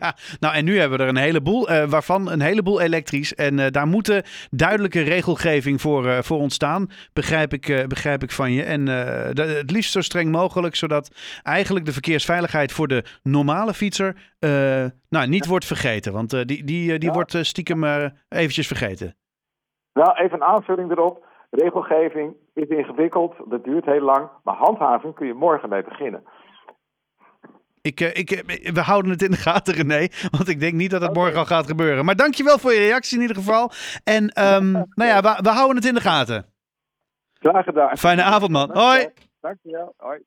Ja, 0.00 0.14
nou 0.40 0.54
en 0.54 0.64
nu 0.64 0.78
hebben 0.78 0.98
we 0.98 1.04
er 1.04 1.10
een 1.10 1.16
heleboel, 1.16 1.68
eh, 1.68 1.84
waarvan 1.88 2.30
een 2.30 2.40
heleboel 2.40 2.80
elektrisch. 2.80 3.34
En 3.34 3.58
eh, 3.58 3.70
daar 3.70 3.86
moeten 3.86 4.22
duidelijke 4.50 5.00
regelgeving 5.00 5.80
voor, 5.80 6.06
eh, 6.08 6.18
voor 6.22 6.38
ontstaan, 6.38 6.86
begrijp 7.12 7.52
ik, 7.52 7.68
eh, 7.68 7.86
begrijp 7.86 8.22
ik 8.22 8.30
van 8.30 8.52
je. 8.52 8.62
En 8.62 8.88
eh, 8.88 9.46
het 9.56 9.70
liefst 9.70 9.92
zo 9.92 10.00
streng 10.00 10.30
mogelijk, 10.30 10.74
zodat 10.76 11.10
eigenlijk 11.42 11.86
de 11.86 11.92
verkeersveiligheid 11.92 12.72
voor 12.72 12.88
de 12.88 13.04
normale 13.22 13.74
fietser 13.74 14.16
eh, 14.38 14.50
nou, 15.08 15.28
niet 15.28 15.46
wordt 15.46 15.64
vergeten. 15.66 16.12
Want 16.12 16.32
eh, 16.32 16.44
die, 16.44 16.64
die, 16.64 16.92
eh, 16.92 16.98
die 16.98 17.08
Ja. 17.08 17.14
wordt 17.14 17.34
eh, 17.34 17.42
stiekem 17.42 17.84
eh, 17.84 18.04
eventjes 18.28 18.66
vergeten. 18.66 19.16
Nou, 19.92 20.16
even 20.16 20.34
een 20.34 20.44
aanvulling 20.48 20.90
erop. 20.90 21.26
Regelgeving 21.50 22.36
is 22.54 22.68
ingewikkeld, 22.68 23.34
dat 23.48 23.64
duurt 23.64 23.84
heel 23.84 24.00
lang. 24.00 24.28
Maar 24.44 24.56
handhaving 24.56 25.14
kun 25.14 25.26
je 25.26 25.34
morgen 25.34 25.68
mee 25.68 25.82
beginnen. 25.82 26.22
Ik, 27.80 28.00
eh, 28.00 28.14
ik, 28.14 28.30
eh, 28.30 28.72
we 28.72 28.80
houden 28.80 29.10
het 29.10 29.22
in 29.22 29.30
de 29.30 29.36
gaten, 29.36 29.74
René. 29.74 30.08
Want 30.36 30.48
ik 30.48 30.60
denk 30.60 30.74
niet 30.74 30.90
dat 30.90 31.02
het 31.02 31.14
morgen 31.14 31.38
al 31.38 31.44
gaat 31.44 31.66
gebeuren. 31.66 32.04
Maar 32.04 32.16
dankjewel 32.16 32.58
voor 32.58 32.72
je 32.72 32.78
reactie 32.78 33.16
in 33.16 33.22
ieder 33.22 33.36
geval. 33.36 33.70
En 34.04 34.28
ehm, 34.28 34.72
nou 34.72 35.10
ja, 35.10 35.20
we, 35.20 35.38
we 35.42 35.48
houden 35.48 35.76
het 35.76 35.86
in 35.86 35.94
de 35.94 36.00
gaten. 36.00 36.52
Graag 37.32 37.64
gedaan. 37.64 37.96
Fijne 37.96 38.22
avond, 38.22 38.50
man. 38.50 38.70
Hoi. 38.72 39.08
Dankjewel. 39.40 39.94
Hoi. 39.96 40.18